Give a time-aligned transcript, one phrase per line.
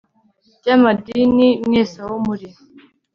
[0.63, 2.47] banyamadini mwese aho muri